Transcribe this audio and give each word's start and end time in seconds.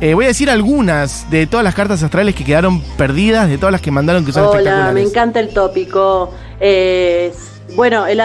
Eh, 0.00 0.12
voy 0.12 0.26
a 0.26 0.28
decir 0.28 0.50
algunas 0.50 1.30
de 1.30 1.46
todas 1.46 1.64
las 1.64 1.74
cartas 1.74 2.02
astrales 2.02 2.34
que 2.34 2.44
quedaron 2.44 2.82
perdidas, 2.98 3.48
de 3.48 3.56
todas 3.56 3.72
las 3.72 3.80
que 3.80 3.90
mandaron 3.90 4.26
que 4.26 4.32
son 4.32 4.42
Hola, 4.44 4.58
espectaculares. 4.58 4.94
me 4.94 5.02
encanta 5.08 5.40
el 5.40 5.48
tópico. 5.54 6.30
Eh, 6.60 7.32
bueno, 7.76 8.06
el, 8.06 8.20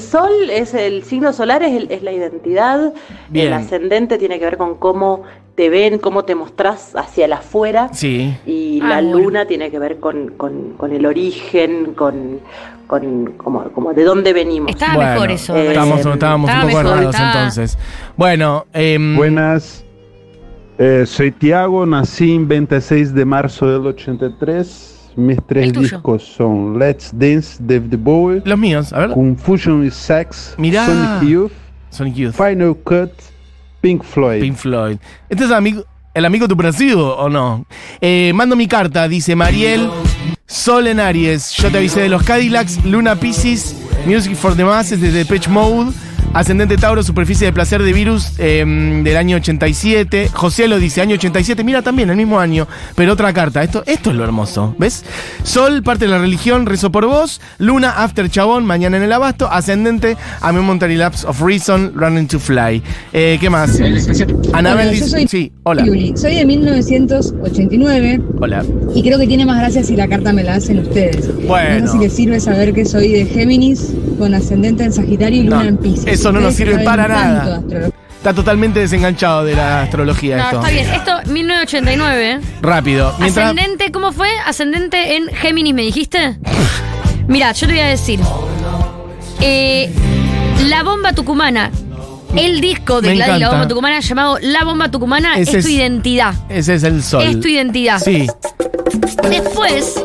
sol 0.00 0.30
es 0.50 0.72
el 0.74 1.02
signo 1.02 1.32
solar, 1.32 1.64
es, 1.64 1.72
el- 1.76 1.90
es 1.90 2.02
la 2.04 2.12
identidad. 2.12 2.92
Bien. 3.28 3.48
El 3.48 3.52
ascendente 3.54 4.18
tiene 4.18 4.38
que 4.38 4.44
ver 4.44 4.56
con 4.56 4.76
cómo 4.76 5.24
te 5.56 5.68
ven, 5.68 5.98
cómo 5.98 6.24
te 6.24 6.34
mostrás 6.36 6.92
hacia 6.94 7.24
el 7.24 7.32
afuera. 7.32 7.88
Sí. 7.92 8.34
Y 8.46 8.80
Ah, 8.82 8.88
la 8.88 8.94
bueno. 9.02 9.18
luna 9.18 9.46
tiene 9.46 9.68
que 9.70 9.80
ver 9.80 9.98
con, 9.98 10.28
con- 10.36 10.74
con 10.76 10.92
el 10.92 11.04
origen, 11.06 11.92
con, 11.94 12.38
con 12.86 13.32
como, 13.36 13.64
como 13.72 13.92
de 13.94 14.04
dónde 14.04 14.32
venimos. 14.32 14.70
Estaba 14.70 14.94
Bueno, 14.94 15.10
mejor 15.12 15.30
eso. 15.32 15.56
eh. 15.56 15.68
Estábamos, 15.68 15.98
estábamos 16.06 16.48
Estaba 16.50 16.64
un 16.64 16.70
poco 16.70 16.82
mejor, 16.82 16.86
errados 16.98 17.14
estaba- 17.16 17.32
entonces. 17.32 17.78
Bueno, 18.16 18.66
em, 18.72 19.16
Buenas. 19.16 19.84
Eh, 20.84 21.06
soy 21.06 21.30
Tiago, 21.30 21.86
nací 21.86 22.34
en 22.34 22.48
26 22.48 23.14
de 23.14 23.24
marzo 23.24 23.70
del 23.70 23.86
83. 23.86 25.12
Mis 25.14 25.38
tres 25.46 25.72
discos 25.72 26.24
son 26.24 26.76
Let's 26.76 27.12
Dance, 27.14 27.58
David 27.60 27.96
Bowie, 28.00 28.42
los 28.44 28.58
míos, 28.58 28.92
a 28.92 28.98
ver. 28.98 29.10
Confusion 29.10 29.86
is 29.86 29.94
Sex, 29.94 30.56
Mirá. 30.58 30.84
Sonic 30.84 31.30
Youth, 31.30 31.52
Sonic 31.90 32.14
Youth, 32.16 32.34
Final 32.34 32.76
Cut, 32.82 33.12
Pink 33.80 34.02
Floyd. 34.02 34.40
Pink 34.40 34.56
Floyd. 34.56 34.96
¿Este 35.28 35.44
es 35.44 35.50
el 35.50 35.54
amigo, 35.54 35.84
el 36.14 36.24
amigo 36.24 36.48
tu 36.48 36.56
parecido 36.56 37.16
o 37.16 37.28
no? 37.28 37.64
Eh, 38.00 38.32
mando 38.34 38.56
mi 38.56 38.66
carta, 38.66 39.06
dice 39.06 39.36
Mariel. 39.36 39.88
Sol 40.46 40.88
en 40.88 40.98
Aries. 40.98 41.52
Yo 41.52 41.70
te 41.70 41.78
avisé 41.78 42.00
de 42.00 42.08
los 42.08 42.24
Cadillacs. 42.24 42.84
Luna 42.84 43.14
Pisces. 43.14 43.76
Music 44.04 44.34
for 44.34 44.56
the 44.56 44.64
Masses 44.64 45.00
de 45.00 45.12
Depeche 45.12 45.48
Mode. 45.48 45.92
Ascendente 46.34 46.78
Tauro, 46.78 47.02
superficie 47.02 47.46
de 47.46 47.52
placer 47.52 47.82
de 47.82 47.92
virus 47.92 48.32
eh, 48.38 48.64
del 49.04 49.16
año 49.18 49.36
87. 49.36 50.30
José 50.32 50.66
lo 50.66 50.78
dice, 50.78 51.02
año 51.02 51.14
87. 51.16 51.62
Mira, 51.62 51.82
también 51.82 52.08
el 52.08 52.16
mismo 52.16 52.40
año, 52.40 52.66
pero 52.96 53.12
otra 53.12 53.34
carta. 53.34 53.62
Esto, 53.62 53.82
esto 53.86 54.10
es 54.10 54.16
lo 54.16 54.24
hermoso, 54.24 54.74
¿ves? 54.78 55.04
Sol, 55.42 55.82
parte 55.82 56.06
de 56.06 56.10
la 56.10 56.18
religión, 56.18 56.64
rezo 56.64 56.90
por 56.90 57.04
vos. 57.04 57.42
Luna, 57.58 57.90
after 58.02 58.30
chabón, 58.30 58.64
mañana 58.64 58.96
en 58.96 59.02
el 59.02 59.12
abasto. 59.12 59.50
Ascendente, 59.52 60.16
a 60.40 60.52
Momentary 60.52 60.96
Lapse 60.96 61.26
of 61.26 61.42
Reason, 61.42 61.92
Running 61.94 62.26
to 62.28 62.38
Fly. 62.38 62.82
Eh, 63.12 63.36
¿Qué 63.38 63.50
más? 63.50 63.78
Anabel 64.54 64.90
dice. 64.90 65.08
soy 65.08 65.28
Sí, 65.28 65.52
hola. 65.64 65.84
Yuli. 65.84 66.16
Soy 66.16 66.36
de 66.36 66.46
1989 66.46 68.20
Hola. 68.40 68.64
y 68.94 69.02
creo 69.02 69.18
que 69.18 69.26
tiene 69.26 69.44
más 69.44 69.58
gracia 69.58 69.82
si 69.82 69.96
la 69.96 70.08
carta 70.08 70.32
me 70.32 70.42
la 70.42 70.54
hacen 70.54 70.78
ustedes. 70.78 71.28
Bueno. 71.46 71.80
No 71.80 71.86
sé 71.86 71.92
si 71.92 71.98
les 71.98 72.12
sirve 72.14 72.40
saber 72.40 72.72
que 72.72 72.86
soy 72.86 73.12
de 73.12 73.26
Géminis 73.26 73.92
con 74.22 74.34
ascendente 74.34 74.84
en 74.84 74.92
Sagitario 74.92 75.40
y 75.40 75.44
Luna 75.46 75.64
No, 75.64 75.68
en 75.70 75.76
Pisces. 75.78 76.06
eso 76.06 76.30
no 76.30 76.38
nos 76.40 76.54
sirve 76.54 76.78
para 76.84 77.08
nada. 77.08 77.60
Está 78.18 78.32
totalmente 78.32 78.78
desenganchado 78.78 79.44
de 79.44 79.56
la 79.56 79.82
astrología 79.82 80.36
No, 80.36 80.44
esto. 80.44 80.58
está 80.60 80.70
bien. 80.70 80.86
Esto, 80.94 81.32
1989. 81.32 82.40
Rápido. 82.62 83.12
Mientras, 83.18 83.48
Ascendente, 83.50 83.90
¿cómo 83.90 84.12
fue? 84.12 84.28
Ascendente 84.46 85.16
en 85.16 85.26
Géminis, 85.26 85.74
¿me 85.74 85.82
dijiste? 85.82 86.36
Mira, 87.26 87.50
yo 87.50 87.66
te 87.66 87.72
voy 87.72 87.82
a 87.82 87.86
decir. 87.88 88.20
Eh, 89.40 89.90
la 90.68 90.84
bomba 90.84 91.12
tucumana. 91.14 91.72
El 92.36 92.60
disco 92.60 93.00
de 93.02 93.16
Gladys 93.16 93.40
La. 93.40 93.48
Bomba 93.50 93.66
Tucumana 93.68 93.98
llamado 94.00 94.38
La 94.40 94.64
Bomba 94.64 94.88
Tucumana 94.90 95.36
Ese 95.36 95.58
es 95.58 95.64
tu 95.66 95.70
identidad. 95.72 96.32
ese 96.48 96.74
es 96.76 96.84
el 96.84 97.02
sol. 97.02 97.24
Es 97.24 97.40
tu 97.40 97.48
identidad. 97.48 97.98
Sí. 97.98 98.28
Después, 99.28 100.00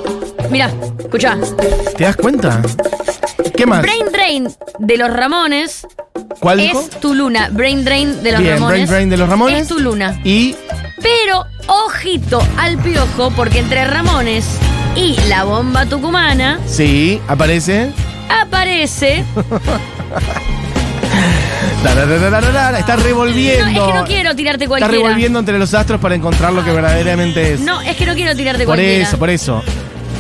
mira, 0.50 0.72
escucha. 1.00 1.38
¿Te 1.96 2.04
das 2.04 2.16
cuenta? 2.18 2.62
¿Qué 3.58 3.66
más? 3.66 3.82
Brain 3.82 4.06
Drain 4.12 4.48
de 4.80 4.98
los 4.98 5.10
Ramones 5.12 5.86
¿Cuál 6.40 6.60
dijo? 6.60 6.80
es 6.80 6.90
tu 7.00 7.14
luna. 7.14 7.50
Brain 7.52 7.84
Drain 7.84 8.22
de 8.24 8.32
los 8.32 8.42
Bien, 8.42 8.54
Ramones. 8.54 8.72
Brain 8.78 8.88
Drain 8.88 9.10
de 9.10 9.18
los 9.18 9.28
Ramones. 9.30 9.62
Es 9.64 9.68
tu 9.68 9.80
luna. 9.80 10.20
Y 10.24 10.56
Pero 11.02 11.46
ojito 11.68 12.42
al 12.58 12.78
piojo, 12.78 13.32
porque 13.32 13.60
entre 13.60 13.86
Ramones 13.86 14.46
y 14.96 15.16
la 15.28 15.44
bomba 15.44 15.86
tucumana 15.86 16.60
sí, 16.66 17.20
aparece. 17.28 17.92
aparece. 18.30 19.24
Está 22.78 22.96
revolviendo. 22.98 23.66
No, 23.66 23.88
es 23.88 23.92
que 23.94 23.94
no 24.00 24.06
quiero 24.06 24.36
tirarte 24.36 24.64
Está 24.66 24.78
cualquiera. 24.78 25.04
revolviendo 25.04 25.40
entre 25.40 25.58
los 25.58 25.74
astros 25.74 26.00
para 26.00 26.16
encontrar 26.16 26.54
lo 26.54 26.64
que 26.64 26.72
verdaderamente 26.72 27.54
es. 27.54 27.60
No, 27.62 27.82
es 27.82 27.96
que 27.96 28.06
no 28.06 28.14
quiero 28.14 28.36
tirarte 28.36 28.64
por 28.66 28.76
cualquiera. 28.76 29.04
eso, 29.08 29.18
por 29.18 29.30
eso. 29.30 29.64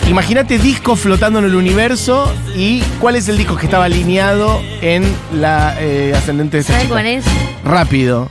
Imagínate 0.07 0.57
discos 0.57 1.01
flotando 1.01 1.39
en 1.39 1.45
el 1.45 1.55
universo 1.55 2.33
y 2.55 2.81
cuál 2.99 3.17
es 3.17 3.27
el 3.27 3.37
disco 3.37 3.57
que 3.57 3.65
estaba 3.65 3.85
alineado 3.85 4.61
en 4.81 5.03
la 5.33 5.75
eh, 5.79 6.13
ascendente 6.15 6.57
de 6.57 6.61
esa 6.61 6.73
¿Sabes 6.73 6.83
chica? 6.83 6.95
cuál 6.95 7.05
es? 7.07 7.25
Rápido. 7.65 8.29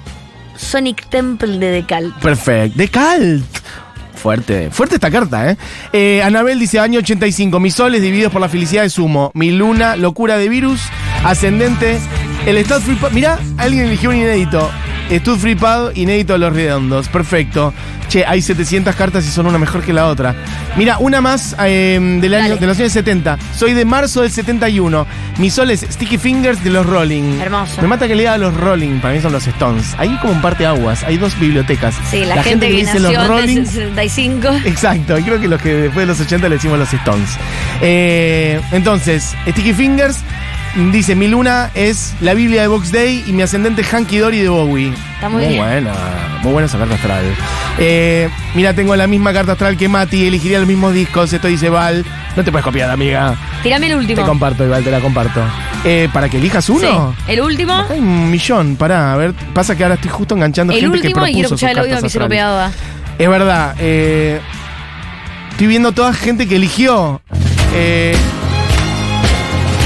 Sonic 0.56 1.06
Temple 1.08 1.58
de 1.58 1.70
Decal. 1.70 2.14
Perfecto. 2.20 2.78
De 2.78 2.88
Calt. 2.88 3.44
Fuerte, 4.14 4.70
fuerte 4.70 4.94
esta 4.94 5.10
carta, 5.10 5.50
¿eh? 5.50 5.56
eh 5.92 6.22
Anabel 6.22 6.58
dice, 6.58 6.80
año 6.80 6.98
85, 6.98 7.60
mis 7.60 7.74
soles 7.74 8.00
divididos 8.00 8.32
por 8.32 8.40
la 8.40 8.48
felicidad 8.48 8.82
de 8.82 8.90
sumo, 8.90 9.30
mi 9.34 9.50
luna, 9.50 9.94
locura 9.94 10.38
de 10.38 10.48
virus, 10.48 10.80
ascendente, 11.22 12.00
el 12.46 12.64
Stud 12.64 12.80
Free 12.80 12.98
mirá, 13.12 13.38
alguien 13.58 13.84
eligió 13.84 14.10
un 14.10 14.16
inédito, 14.16 14.70
Stud 15.10 15.38
Free 15.38 15.54
Pad, 15.54 15.94
inédito 15.94 16.32
de 16.32 16.40
los 16.40 16.52
redondos, 16.52 17.08
perfecto. 17.08 17.72
Che, 18.08 18.24
hay 18.24 18.40
700 18.40 18.94
cartas 18.94 19.26
y 19.26 19.30
son 19.30 19.46
una 19.46 19.58
mejor 19.58 19.82
que 19.82 19.92
la 19.92 20.06
otra. 20.06 20.34
Mira, 20.76 20.98
una 20.98 21.20
más 21.20 21.56
eh, 21.64 21.98
del 22.20 22.34
año, 22.34 22.56
de 22.56 22.66
los 22.66 22.78
años 22.78 22.92
70, 22.92 23.38
soy 23.54 23.72
de 23.72 23.84
marzo 23.84 24.22
del 24.22 24.30
71, 24.30 25.06
mis 25.38 25.54
soles 25.54 25.86
Sticky 25.90 26.18
Fingers 26.18 26.62
de 26.62 26.70
los 26.70 26.86
Rolling. 26.86 27.40
Hermoso. 27.40 27.82
Me 27.82 27.88
mata 27.88 28.06
que 28.06 28.14
le 28.14 28.22
diga 28.22 28.34
a 28.34 28.38
los 28.38 28.54
Rolling, 28.54 29.00
para 29.00 29.14
mí 29.14 29.20
son 29.20 29.32
los 29.32 29.46
Stones. 29.46 29.94
Hay 29.98 30.16
como 30.18 30.34
un 30.34 30.40
parteaguas, 30.40 31.02
hay 31.04 31.16
dos 31.16 31.38
bibliotecas. 31.38 31.94
Sí, 32.10 32.24
la, 32.24 32.42
gente, 32.42 32.68
que, 32.68 32.76
dice 32.76 33.00
los 33.00 33.26
Rolling. 33.26 33.56
del 33.56 33.66
65. 33.66 34.48
Exacto, 34.64 35.18
y 35.18 35.22
creo 35.22 35.40
que 35.40 35.48
los 35.48 35.60
que 35.60 35.74
después 35.74 36.06
de 36.06 36.06
los 36.06 36.20
80 36.20 36.48
le 36.48 36.56
decimos 36.56 36.78
los 36.78 36.92
Stones. 36.92 37.30
Eh, 37.80 38.60
entonces, 38.72 39.34
Sticky 39.48 39.72
Fingers 39.72 40.18
dice: 40.92 41.14
Mi 41.14 41.28
luna 41.28 41.70
es 41.74 42.14
la 42.20 42.34
Biblia 42.34 42.62
de 42.62 42.68
Box 42.68 42.92
Day 42.92 43.24
y 43.26 43.32
mi 43.32 43.42
ascendente 43.42 43.82
Hanky 43.84 44.18
Dory 44.18 44.40
de 44.40 44.48
Bowie. 44.48 44.92
Está 45.14 45.28
muy 45.28 45.46
bien. 45.46 45.58
buena, 45.58 45.92
muy 46.42 46.52
buena 46.52 46.66
esa 46.66 46.78
carta 46.78 46.94
astral. 46.94 47.24
Eh, 47.78 48.28
mira, 48.54 48.74
tengo 48.74 48.94
la 48.96 49.06
misma 49.06 49.32
carta 49.32 49.52
astral 49.52 49.76
que 49.76 49.88
Mati, 49.88 50.26
elegiría 50.26 50.58
los 50.58 50.68
mismos 50.68 50.92
discos. 50.94 51.32
Esto 51.32 51.48
dice 51.48 51.68
Val. 51.68 52.04
No 52.36 52.44
te 52.44 52.50
puedes 52.52 52.64
copiar, 52.64 52.90
amiga. 52.90 53.34
Tírame 53.62 53.86
el 53.86 53.92
Te 53.92 53.98
último. 53.98 54.26
comparto, 54.26 54.64
Igual 54.64 54.84
te 54.84 54.90
la 54.90 55.00
comparto. 55.00 55.40
Eh, 55.84 56.08
¿Para 56.12 56.28
que 56.28 56.36
elijas 56.36 56.68
uno? 56.68 57.14
Sí. 57.26 57.32
El 57.32 57.40
último. 57.40 57.72
Hay 57.88 57.98
un 57.98 58.30
millón, 58.30 58.76
pará, 58.76 59.14
a 59.14 59.16
ver, 59.16 59.32
pasa 59.54 59.74
que 59.76 59.82
ahora 59.84 59.94
estoy 59.94 60.10
justo 60.10 60.34
enganchando 60.34 60.72
El 60.74 60.80
gente 60.80 61.00
que 61.00 61.08
último 61.08 61.26
y 61.26 61.32
quiero 61.32 61.48
propuso 61.48 61.48
sus 61.48 61.62
escuchar 61.62 61.70
el 61.72 61.78
audio 61.78 61.90
cartas 61.92 62.02
mi 62.02 62.06
astrales. 62.08 62.28
peada. 62.28 62.72
Es 63.18 63.28
verdad. 63.28 63.74
eh, 63.78 64.40
estoy 65.52 65.66
viendo 65.66 65.92
toda 65.92 66.12
gente 66.12 66.46
que 66.46 66.56
eligió. 66.56 67.22
Eh, 67.74 68.14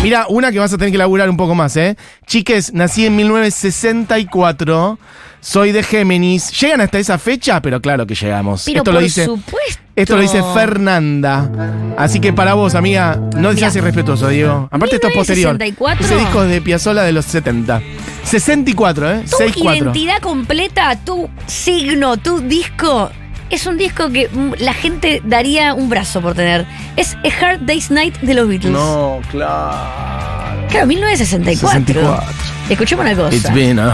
mira, 0.03 0.27
una 0.28 0.53
que 0.53 0.59
vas 0.59 0.72
a 0.72 0.78
tener 0.78 0.93
que 0.93 0.99
laburar 0.99 1.28
un 1.31 1.37
poco 1.37 1.55
más, 1.55 1.77
¿eh? 1.77 1.97
Chiques, 2.27 2.72
nací 2.72 3.06
en 3.06 3.16
1964. 3.16 4.99
Soy 5.41 5.72
de 5.72 5.83
Géminis. 5.83 6.50
¿Llegan 6.61 6.83
hasta 6.83 6.99
esa 6.99 7.19
fecha? 7.19 7.62
Pero 7.62 7.81
claro 7.81 8.06
que 8.06 8.15
llegamos. 8.15 8.65
Pero 8.66 8.78
esto 8.78 8.84
por 8.84 8.94
lo 8.94 9.00
dice. 9.00 9.25
supuesto. 9.25 9.83
Esto 9.97 10.16
lo 10.16 10.22
dice 10.22 10.43
Fernanda. 10.55 11.50
Así 11.97 12.21
que 12.21 12.33
para 12.33 12.55
vos, 12.55 12.75
amiga, 12.75 13.21
no 13.37 13.53
seas 13.53 13.75
irrespetuoso, 13.77 14.28
Diego. 14.28 14.69
Aparte, 14.71 14.97
esto 14.97 15.09
es 15.09 15.15
posterior. 15.15 15.55
1964. 15.55 16.06
Ese 16.06 16.16
disco 16.16 16.43
de 16.43 16.60
Piazzolla 16.60 17.03
de 17.03 17.12
los 17.12 17.25
70. 17.27 17.83
64, 18.25 19.10
¿eh? 19.10 19.21
Tu 19.22 19.37
64. 19.37 19.77
identidad 19.77 20.19
completa, 20.21 20.99
tu 21.05 21.28
signo, 21.47 22.16
tu 22.16 22.41
disco, 22.41 23.10
es 23.50 23.66
un 23.66 23.77
disco 23.77 24.11
que 24.11 24.28
mm, 24.28 24.55
la 24.59 24.75
gente 24.75 25.22
daría 25.25 25.75
un 25.75 25.88
brazo 25.88 26.21
por 26.21 26.34
tener. 26.34 26.66
Es 26.97 27.16
A 27.16 27.44
Hard 27.47 27.61
Day's 27.61 27.91
Night 27.91 28.19
de 28.21 28.34
los 28.34 28.49
Beatles. 28.49 28.72
No, 28.72 29.21
claro. 29.31 30.69
Claro, 30.71 30.87
1964. 30.87 31.81
64. 31.87 32.25
Escuchemos 32.69 33.05
una 33.05 33.16
cosa. 33.16 33.34
It's 33.37 33.53
been 33.53 33.78
a 33.78 33.91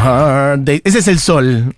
hard 0.52 0.60
day. 0.60 0.80
Ese 0.84 0.98
es 0.98 1.08
el 1.08 1.18
sol. 1.18 1.74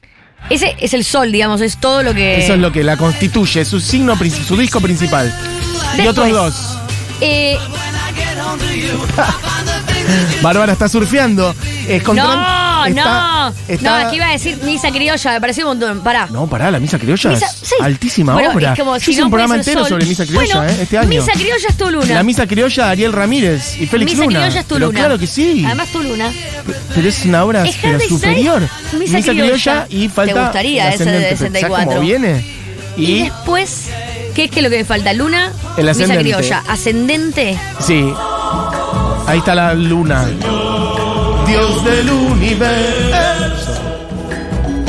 Ese 0.50 0.76
es 0.80 0.94
el 0.94 1.04
sol, 1.04 1.30
digamos, 1.30 1.60
es 1.60 1.76
todo 1.78 2.02
lo 2.02 2.14
que. 2.14 2.42
Eso 2.44 2.54
es 2.54 2.60
lo 2.60 2.72
que 2.72 2.82
la 2.82 2.96
constituye, 2.96 3.64
su 3.64 3.80
signo, 3.80 4.16
su 4.16 4.56
disco 4.56 4.80
principal. 4.80 5.32
y 5.96 6.06
otros 6.06 6.30
dos. 6.30 6.78
Eh, 7.20 7.56
Bárbara 10.42 10.72
está 10.72 10.88
surfeando. 10.88 11.54
Es 11.88 12.02
contra- 12.02 12.24
no, 12.24 12.67
está- 12.88 13.04
no. 13.50 13.54
está- 13.68 13.90
No, 13.90 13.98
es 13.98 14.06
que 14.08 14.16
iba 14.16 14.26
a 14.28 14.32
decir 14.32 14.58
misa 14.64 14.90
criolla, 14.90 15.32
me 15.32 15.40
pareció 15.40 15.64
un 15.70 15.78
montón. 15.78 16.00
Pará. 16.02 16.26
No, 16.30 16.46
pará, 16.46 16.70
la 16.70 16.78
misa 16.80 16.98
criolla 16.98 17.30
Misa- 17.30 17.46
es 17.46 17.52
sí. 17.68 17.74
altísima 17.80 18.32
Bueno, 18.34 18.52
obra. 18.52 18.72
es 18.72 18.78
como 18.78 18.98
si 18.98 19.10
hice 19.12 19.20
no 19.20 19.26
un 19.26 19.30
programa 19.32 19.56
entero 19.56 19.80
sol. 19.80 19.88
sobre 19.90 20.06
misa 20.06 20.24
criolla, 20.26 20.56
Bueno, 20.56 20.70
¿eh? 20.72 20.78
Este 20.82 20.98
año. 20.98 21.08
Misa 21.08 21.32
criolla 21.32 21.68
es 21.68 21.76
tu 21.76 21.90
luna. 21.90 22.14
La 22.14 22.22
misa 22.22 22.46
criolla, 22.46 22.90
Ariel 22.90 23.12
Ramírez 23.12 23.76
y 23.80 23.86
Félix 23.86 24.12
Misa 24.12 24.24
Luna. 24.24 24.38
criolla 24.40 24.60
es 24.60 24.66
tu 24.66 24.74
Pero 24.74 24.86
luna. 24.86 24.98
claro 24.98 25.18
que 25.18 25.26
sí. 25.26 25.62
Además 25.66 25.88
tu 25.88 26.02
luna. 26.02 26.32
Pero 26.94 27.08
es 27.08 27.24
una 27.24 27.44
obra 27.44 27.64
Es 27.66 27.76
pero 27.80 28.00
superior. 28.00 28.62
Misa 28.98 29.20
criolla. 29.22 29.86
y 29.90 30.08
falta. 30.08 30.34
Te 30.34 30.40
gustaría 30.40 30.88
ese 30.88 31.04
de 31.04 31.10
ascendente, 31.10 31.26
pero 31.28 31.36
¿sabes 31.38 31.52
64? 31.52 31.86
cómo 31.88 32.00
viene? 32.00 32.44
Y, 32.96 33.04
Y, 33.04 33.22
después, 33.24 33.86
¿qué 34.34 34.44
es 34.44 34.50
que 34.50 34.60
lo 34.62 34.70
que 34.70 34.78
me 34.78 34.84
falta? 34.84 35.12
Luna, 35.12 35.52
El 35.76 35.86
misa 35.86 36.16
criolla. 36.16 36.62
Ascendente. 36.68 37.58
sí. 37.80 38.12
Ahí 39.26 39.40
está 39.40 39.54
la 39.54 39.74
luna. 39.74 40.26
Dios 41.48 41.84
del 41.84 42.10
universo. 42.10 43.82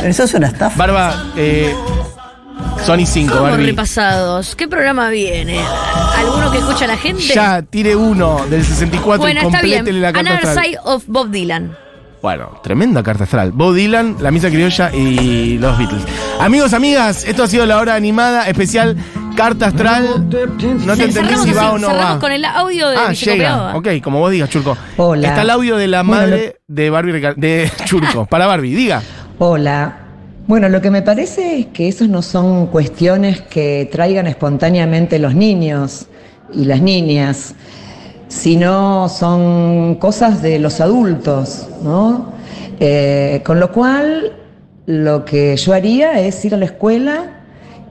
Eso 0.04 0.24
es 0.24 0.34
una 0.34 0.48
estafa. 0.48 0.76
Barba, 0.76 1.24
eh, 1.36 1.74
Sony 2.84 3.06
5, 3.06 3.32
¿Cómo 3.32 3.44
Barbie. 3.50 3.66
repasados? 3.66 4.54
¿Qué 4.56 4.68
programa 4.68 5.08
viene? 5.08 5.60
¿Alguno 6.18 6.50
que 6.50 6.58
escucha 6.58 6.84
a 6.84 6.88
la 6.88 6.96
gente? 6.96 7.22
Ya, 7.22 7.62
tire 7.62 7.96
uno 7.96 8.44
del 8.48 8.64
64 8.64 9.18
bueno, 9.22 9.40
y 9.42 9.46
está 9.46 9.62
bien. 9.62 10.00
la 10.02 10.12
carta 10.12 10.30
Another 10.30 10.48
astral. 10.48 10.64
Side 10.66 10.78
of 10.84 11.04
Bob 11.06 11.30
Dylan. 11.30 11.76
Bueno, 12.22 12.60
tremenda 12.62 13.02
carta 13.02 13.24
astral. 13.24 13.52
Bob 13.52 13.74
Dylan, 13.74 14.16
La 14.20 14.30
Misa 14.30 14.48
Criolla 14.50 14.90
y 14.94 15.56
los 15.58 15.78
Beatles. 15.78 16.02
Amigos, 16.38 16.74
amigas, 16.74 17.24
esto 17.24 17.44
ha 17.44 17.48
sido 17.48 17.64
la 17.64 17.78
hora 17.78 17.94
animada 17.94 18.46
especial 18.48 18.96
Carta 19.40 19.68
Astral. 19.68 20.28
No 20.84 20.96
te 20.98 21.04
entendí 21.04 21.34
si 21.36 21.52
va 21.54 21.72
o 21.72 21.78
no 21.78 21.88
va. 21.88 22.18
con 22.18 22.30
el 22.30 22.44
audio 22.44 22.90
de 22.90 22.96
Ah, 22.98 23.12
llega. 23.14 23.74
Ok, 23.74 23.88
como 24.02 24.18
vos 24.18 24.30
digas, 24.30 24.50
Churco. 24.50 24.76
Hola. 24.98 25.28
Está 25.28 25.40
el 25.40 25.48
audio 25.48 25.78
de 25.78 25.86
la 25.88 26.02
Bueno, 26.02 26.20
madre 26.26 26.60
de 26.68 26.90
Barbie 26.90 27.12
de 27.38 27.70
Churco. 27.86 28.26
Para 28.26 28.46
Barbie, 28.46 28.74
diga. 28.74 29.00
Hola. 29.38 29.96
Bueno, 30.46 30.68
lo 30.68 30.82
que 30.82 30.90
me 30.90 31.00
parece 31.00 31.58
es 31.60 31.66
que 31.68 31.88
esos 31.88 32.10
no 32.10 32.20
son 32.20 32.66
cuestiones 32.66 33.40
que 33.40 33.88
traigan 33.90 34.26
espontáneamente 34.26 35.18
los 35.18 35.34
niños 35.34 36.04
y 36.52 36.66
las 36.66 36.82
niñas, 36.82 37.54
sino 38.28 39.08
son 39.08 39.94
cosas 39.94 40.42
de 40.42 40.58
los 40.58 40.82
adultos, 40.82 41.66
¿no? 41.82 42.34
Eh, 42.78 43.40
con 43.46 43.58
lo 43.58 43.72
cual, 43.72 44.32
lo 44.84 45.24
que 45.24 45.56
yo 45.56 45.72
haría 45.72 46.20
es 46.20 46.44
ir 46.44 46.52
a 46.54 46.58
la 46.58 46.66
escuela 46.66 47.39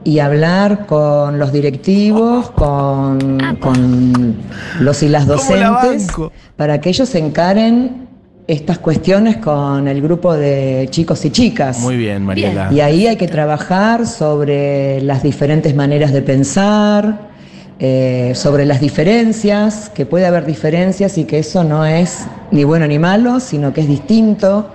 y 0.04 0.20
hablar 0.20 0.86
con 0.86 1.40
los 1.40 1.52
directivos, 1.52 2.52
con, 2.52 3.58
con 3.60 4.36
los 4.80 5.04
y 5.04 5.10
las 5.10 5.26
¿Cómo 5.26 5.56
la 5.56 5.70
docentes, 5.70 6.08
para 6.56 6.80
que 6.82 6.90
ellos 6.90 7.14
encaren 7.16 8.08
estas 8.50 8.80
cuestiones 8.80 9.38
con 9.38 9.88
el 9.88 10.02
grupo 10.02 10.34
de 10.34 10.88
chicos 10.90 11.24
y 11.26 11.30
chicas. 11.30 11.80
Muy 11.82 11.98
bien, 11.98 12.26
Mariela. 12.26 12.70
Y 12.74 12.80
ahí 12.80 13.06
hay 13.06 13.16
que 13.16 13.28
trabajar 13.28 14.08
sobre 14.08 15.02
las 15.02 15.22
diferentes 15.22 15.76
maneras 15.76 16.12
de 16.12 16.24
pensar, 16.24 17.30
eh, 17.78 18.32
sobre 18.34 18.66
las 18.66 18.82
diferencias, 18.82 19.92
que 19.94 20.08
puede 20.08 20.26
haber 20.26 20.48
diferencias 20.48 21.20
y 21.20 21.26
que 21.26 21.40
eso 21.40 21.64
no 21.64 21.86
es 21.86 22.26
ni 22.50 22.64
bueno 22.64 22.88
ni 22.88 22.98
malo, 22.98 23.40
sino 23.40 23.72
que 23.72 23.82
es 23.82 23.88
distinto, 23.88 24.72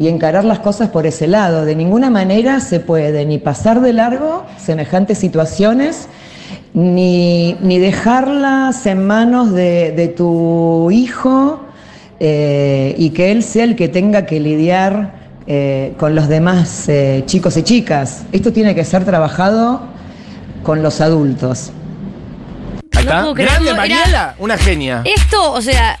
y 0.00 0.08
encarar 0.08 0.44
las 0.44 0.58
cosas 0.60 0.88
por 0.88 1.06
ese 1.06 1.28
lado. 1.28 1.64
De 1.64 1.76
ninguna 1.76 2.08
manera 2.10 2.58
se 2.60 2.80
puede 2.80 3.24
ni 3.26 3.38
pasar 3.38 3.80
de 3.82 3.92
largo 3.92 4.44
semejantes 4.58 5.18
situaciones, 5.18 6.08
ni, 6.74 7.54
ni 7.60 7.78
dejarlas 7.78 8.86
en 8.86 9.06
manos 9.06 9.52
de, 9.52 9.92
de 9.92 10.08
tu 10.08 10.90
hijo 10.90 11.60
eh, 12.18 12.94
y 12.98 13.10
que 13.10 13.30
él 13.30 13.42
sea 13.42 13.64
el 13.64 13.76
que 13.76 13.88
tenga 13.88 14.24
que 14.26 14.40
lidiar 14.40 15.20
eh, 15.46 15.94
con 15.98 16.14
los 16.14 16.28
demás 16.28 16.88
eh, 16.88 17.22
chicos 17.26 17.56
y 17.58 17.62
chicas. 17.62 18.24
Esto 18.32 18.52
tiene 18.52 18.74
que 18.74 18.84
ser 18.84 19.04
trabajado 19.04 19.82
con 20.62 20.82
los 20.82 21.00
adultos. 21.00 21.72
Ahí 22.92 23.02
está. 23.04 23.20
puedo 23.20 23.34
Grande 23.34 23.68
era- 23.68 23.76
Mariela, 23.76 24.34
una 24.38 24.56
genia. 24.56 25.02
Esto, 25.04 25.52
o 25.52 25.60
sea, 25.60 25.98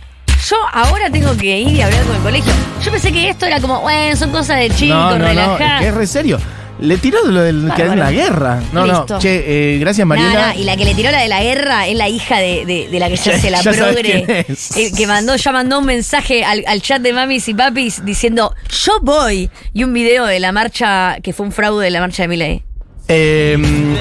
yo 0.48 0.56
ahora 0.72 1.10
tengo 1.10 1.36
que 1.36 1.58
ir 1.60 1.68
y 1.76 1.82
hablar 1.82 2.02
con 2.04 2.16
el 2.16 2.22
colegio. 2.22 2.52
Yo 2.82 2.90
pensé 2.90 3.12
que 3.12 3.28
esto 3.28 3.46
era 3.46 3.60
como, 3.60 3.80
bueno, 3.80 4.16
son 4.16 4.30
cosas 4.30 4.58
de 4.58 4.70
chicos, 4.70 4.96
no, 4.96 5.18
no, 5.18 5.32
no, 5.34 5.58
es 5.58 5.78
que 5.80 5.88
es 5.88 5.94
re 5.94 6.06
serio. 6.06 6.38
Le 6.80 6.96
tiró 6.96 7.22
lo 7.26 7.42
del 7.42 7.70
que 7.76 7.82
Bárbaro. 7.82 7.94
la 8.04 8.10
guerra. 8.10 8.62
No, 8.72 8.86
Listo. 8.86 9.04
no. 9.14 9.18
Che, 9.18 9.74
eh, 9.74 9.78
gracias, 9.80 10.06
Mariela. 10.06 10.32
No, 10.32 10.54
no, 10.54 10.58
y 10.60 10.64
la 10.64 10.78
que 10.78 10.86
le 10.86 10.94
tiró 10.94 11.10
la 11.10 11.20
de 11.20 11.28
la 11.28 11.42
guerra 11.42 11.86
es 11.86 11.94
la 11.94 12.08
hija 12.08 12.38
de, 12.38 12.64
de- 12.64 12.88
de 12.88 12.98
la 12.98 13.10
que 13.10 13.16
se 13.18 13.30
Ya- 13.32 13.36
hace 13.36 13.50
la 13.50 13.60
progre. 13.60 14.46
que 14.96 15.06
mandó, 15.06 15.36
ya 15.36 15.52
mandó 15.52 15.78
un 15.80 15.84
mensaje 15.84 16.42
al, 16.42 16.64
al 16.66 16.80
chat 16.80 17.02
de 17.02 17.12
mamis 17.12 17.48
y 17.48 17.54
papis 17.54 18.02
diciendo, 18.02 18.54
yo 18.84 18.92
voy. 19.02 19.50
Y 19.74 19.84
un 19.84 19.92
video 19.92 20.24
de 20.24 20.40
la 20.40 20.52
marcha, 20.52 21.18
que 21.22 21.34
fue 21.34 21.44
un 21.44 21.52
fraude 21.52 21.84
de 21.84 21.90
la 21.90 22.00
marcha 22.00 22.22
de 22.22 22.28
Miley. 22.28 22.62
Eh, 23.12 23.54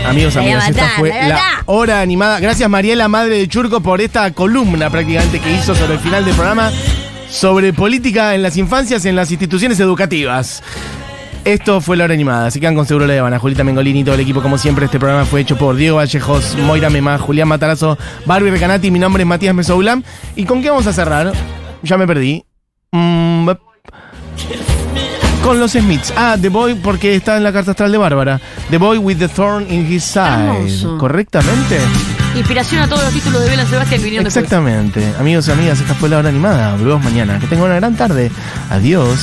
amigos, 0.05 0.35
La 0.35 0.41
voy 0.41 0.51
a 0.51 0.57
amigas, 0.57 0.69
esta 0.69 0.89
fue 0.97 1.09
la 1.09 1.63
hora 1.65 1.99
animada. 1.99 2.39
Gracias, 2.39 2.69
Mariela, 2.69 3.07
madre 3.07 3.39
de 3.39 3.47
Churco, 3.47 3.81
por 3.81 4.01
esta 4.01 4.31
columna 4.33 4.91
prácticamente 4.91 5.39
que 5.39 5.51
hizo 5.51 5.73
sobre 5.73 5.95
el 5.95 5.99
final 5.99 6.23
del 6.23 6.35
programa 6.35 6.71
sobre 7.27 7.73
política 7.73 8.35
en 8.35 8.43
las 8.43 8.55
infancias 8.57 9.05
en 9.05 9.15
las 9.15 9.31
instituciones 9.31 9.79
educativas. 9.79 10.61
Esto 11.43 11.81
fue 11.81 11.97
la 11.97 12.03
hora 12.03 12.13
animada. 12.13 12.51
Se 12.51 12.59
quedan 12.59 12.75
con 12.75 12.85
seguro 12.85 13.07
la 13.07 13.13
de 13.13 13.37
Julita 13.39 13.63
Mengolini 13.63 14.01
y 14.01 14.03
todo 14.03 14.13
el 14.13 14.21
equipo. 14.21 14.43
Como 14.43 14.59
siempre, 14.59 14.85
este 14.85 14.99
programa 14.99 15.25
fue 15.25 15.41
hecho 15.41 15.57
por 15.57 15.75
Diego 15.75 15.97
Vallejos, 15.97 16.55
Moira 16.57 16.91
Memá, 16.91 17.17
Julián 17.17 17.47
Matarazo, 17.47 17.97
Barbie 18.27 18.51
Recanati. 18.51 18.91
Mi 18.91 18.99
nombre 18.99 19.23
es 19.23 19.27
Matías 19.27 19.55
Mesoulam. 19.55 20.03
¿Y 20.35 20.45
con 20.45 20.61
qué 20.61 20.69
vamos 20.69 20.85
a 20.85 20.93
cerrar? 20.93 21.31
Ya 21.81 21.97
me 21.97 22.05
perdí. 22.05 22.43
Mm, 22.91 23.49
con 25.43 25.59
los 25.59 25.71
Smiths. 25.71 26.13
Ah, 26.15 26.37
The 26.39 26.49
Boy, 26.49 26.75
porque 26.75 27.15
está 27.15 27.37
en 27.37 27.43
la 27.43 27.51
carta 27.51 27.71
astral 27.71 27.91
de 27.91 27.97
Bárbara. 27.97 28.39
The 28.69 28.77
Boy 28.77 28.97
with 28.97 29.17
the 29.17 29.27
Thorn 29.27 29.69
in 29.69 29.91
His 29.91 30.03
Side. 30.03 30.57
Hermoso. 30.57 30.97
¿Correctamente? 30.97 31.79
Inspiración 32.35 32.81
a 32.81 32.87
todos 32.87 33.03
los 33.03 33.13
títulos 33.13 33.41
de 33.41 33.49
Bela 33.49 33.65
Sebastián 33.65 33.99
que 33.99 34.05
vinieron 34.05 34.25
después. 34.25 34.43
Exactamente. 34.43 35.03
Amigos 35.19 35.47
y 35.47 35.51
amigas, 35.51 35.79
esta 35.79 35.93
fue 35.95 36.09
la 36.09 36.19
hora 36.19 36.29
animada. 36.29 36.75
Volvemos 36.75 37.03
mañana. 37.03 37.39
Que 37.39 37.47
tengan 37.47 37.65
una 37.65 37.75
gran 37.75 37.95
tarde. 37.95 38.31
Adiós. 38.69 39.19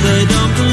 They 0.00 0.24
don't 0.26 0.54
believe 0.56 0.71